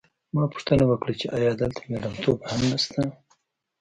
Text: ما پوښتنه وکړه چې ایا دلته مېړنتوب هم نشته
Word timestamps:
ما 0.35 0.43
پوښتنه 0.53 0.83
وکړه 0.87 1.13
چې 1.19 1.25
ایا 1.37 1.51
دلته 1.61 1.81
مېړنتوب 1.89 2.39
هم 2.49 2.61
نشته 2.71 3.01